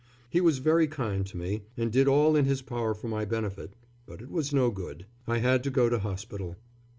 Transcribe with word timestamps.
He 0.31 0.41
was 0.41 0.57
very 0.57 0.87
kind 0.87 1.23
to 1.27 1.37
me, 1.37 1.61
and 1.77 1.91
did 1.91 2.07
all 2.07 2.35
in 2.35 2.45
his 2.45 2.63
power 2.63 2.95
for 2.95 3.07
my 3.07 3.23
benefit. 3.23 3.73
But 4.07 4.19
it 4.19 4.31
was 4.31 4.51
no 4.51 4.71
good. 4.71 5.05
I 5.27 5.37
had 5.37 5.63
to 5.65 5.69
go 5.69 5.89
to 5.89 5.99
hospital. 5.99 6.57